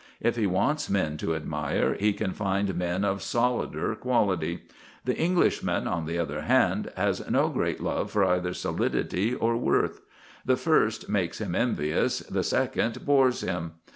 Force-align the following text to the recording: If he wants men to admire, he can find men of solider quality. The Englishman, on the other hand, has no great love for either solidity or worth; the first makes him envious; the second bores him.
If 0.19 0.35
he 0.35 0.47
wants 0.47 0.89
men 0.89 1.15
to 1.17 1.35
admire, 1.35 1.93
he 1.93 2.11
can 2.13 2.31
find 2.31 2.73
men 2.73 3.05
of 3.05 3.21
solider 3.21 3.93
quality. 3.93 4.63
The 5.05 5.15
Englishman, 5.15 5.87
on 5.87 6.07
the 6.07 6.17
other 6.17 6.41
hand, 6.41 6.91
has 6.97 7.29
no 7.29 7.49
great 7.49 7.79
love 7.79 8.09
for 8.09 8.25
either 8.25 8.55
solidity 8.55 9.35
or 9.35 9.55
worth; 9.57 10.01
the 10.43 10.57
first 10.57 11.07
makes 11.07 11.39
him 11.39 11.53
envious; 11.53 12.21
the 12.21 12.41
second 12.41 13.05
bores 13.05 13.41
him. 13.41 13.73